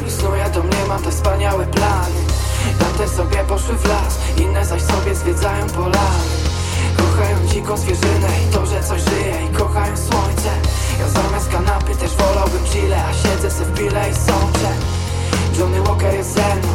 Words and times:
sobie 0.00 0.06
sam 0.06 0.06
i 0.06 0.10
snuję 0.10 0.50
do 0.54 0.62
mnie 0.62 0.86
mam 0.88 1.02
te 1.02 1.10
wspaniałe 1.10 1.66
plany. 1.66 2.20
Tamte 2.78 3.08
sobie 3.08 3.36
poszły 3.48 3.76
w 3.76 3.88
las, 3.88 4.18
inne 4.36 4.64
zaś 4.64 4.82
sobie 4.82 5.14
zwiedzają 5.14 5.66
polany. 5.66 6.24
Kochają 6.96 7.46
dziką 7.46 7.76
zwierzynę 7.76 8.28
i 8.48 8.52
to, 8.52 8.66
że 8.66 8.82
coś 8.82 9.02
żyje 9.02 9.46
i 9.50 9.54
kochają 9.54 9.96
słońce. 9.96 10.50
Ja 11.00 11.08
zamiast 11.08 11.50
kanapy 11.50 11.94
też 11.96 12.10
wolałbym 12.10 12.64
chile, 12.64 13.04
a 13.04 13.12
siedzę 13.12 13.50
se 13.50 13.64
w 13.64 13.74
bile 13.74 14.10
i 14.10 14.14
sączę. 14.14 14.70
Johnny 15.58 15.82
Walker 15.82 16.14
jest 16.14 16.34
ze 16.34 16.56
mną 16.56 16.74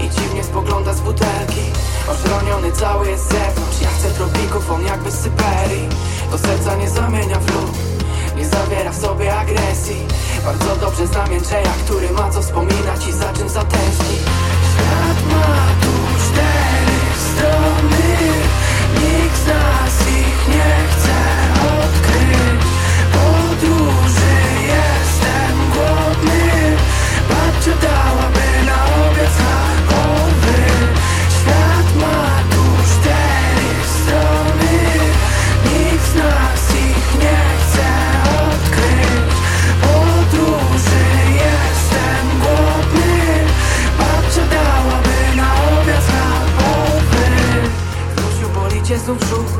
i 0.00 0.10
dziwnie 0.10 0.44
spogląda 0.44 0.92
z 0.94 1.00
butelki. 1.00 1.64
Ożroniony 2.08 2.72
cały 2.72 3.10
jest 3.10 3.28
zewnątrz, 3.28 3.80
ja 3.82 3.88
chcę 3.88 4.10
tropików, 4.10 4.70
on 4.70 4.86
jakby 4.86 5.10
z 5.10 5.14
Syberii 5.14 5.88
Do 6.30 6.38
serca 6.38 6.76
nie 6.76 6.90
zamienia 6.90 7.38
w 7.40 7.54
lód, 7.54 7.76
nie 8.36 8.44
zawiera 8.48 8.92
w 8.92 8.96
sobie 8.96 9.35
Bardzo 10.46 10.76
dobrze 10.76 11.06
znam 11.06 11.32
Jędrzeja, 11.32 11.72
który 11.84 12.10
ma 12.10 12.30
co 12.30 12.42
wspominać 12.42 13.08
i 13.08 13.12
za 13.12 13.32
czym 13.32 13.48
zatęskni 13.48 13.95
znów 49.06 49.18
brzuch. 49.18 49.52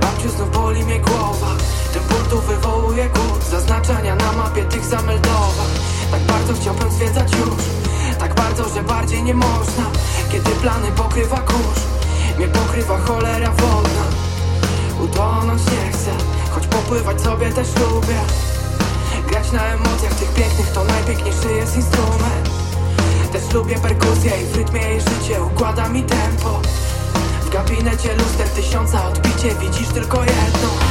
Babciu 0.00 0.28
znów 0.28 0.52
boli 0.52 0.84
mnie 0.84 1.00
głowa. 1.00 1.50
Ten 1.92 2.02
ból 2.02 2.24
tu 2.30 2.40
wywołuje 2.40 3.08
głód 3.08 3.44
Zaznaczenia 3.50 4.14
na 4.14 4.32
mapie 4.32 4.64
tych 4.64 4.84
zameldowań. 4.84 5.72
Tak 6.10 6.20
bardzo 6.20 6.54
chciałbym 6.60 6.90
zwiedzać 6.90 7.32
już. 7.32 7.64
Tak 8.18 8.34
bardzo, 8.34 8.68
że 8.68 8.82
bardziej 8.82 9.22
nie 9.22 9.34
można. 9.34 9.84
Kiedy 10.32 10.50
plany 10.50 10.92
pokrywa 10.96 11.38
kurz 11.38 11.80
Mnie 12.38 12.48
pokrywa 12.48 12.98
cholera 12.98 13.50
wodna 13.50 14.04
Utonąć 15.04 15.62
nie 15.66 15.92
chcę 15.92 16.10
Choć 16.50 16.66
popływać 16.66 17.20
sobie 17.20 17.52
też 17.52 17.68
lubię. 17.68 18.20
Grać 19.28 19.52
na 19.52 19.64
emocjach 19.64 20.14
tych 20.14 20.34
pięknych 20.34 20.72
to 20.72 20.84
najpiękniejszy 20.84 21.52
jest 21.56 21.76
instrument. 21.76 22.50
Też 23.32 23.52
lubię 23.54 23.78
perkusję 23.78 24.32
i 24.42 24.44
w 24.44 24.56
rytmie 24.56 24.80
jej 24.80 25.00
życie 25.00 25.42
układa 25.42 25.88
mi 25.88 26.02
tempo 26.02 26.60
W 27.52 27.54
gabinecie 27.54 28.14
luster 28.14 28.48
tysiąca 28.48 29.08
odbicie 29.08 29.54
widzisz 29.54 29.88
tylko 29.88 30.24
jedno 30.24 30.81